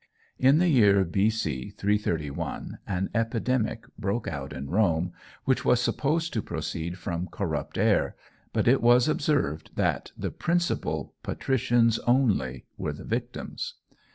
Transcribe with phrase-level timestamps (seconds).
[0.39, 1.69] In the year B.C.
[1.77, 5.13] 331 an epidemic broke out in Rome
[5.45, 8.15] which was supposed to proceed from corrupt air,
[8.51, 13.75] but it was observed that the principal patricians only were the victims.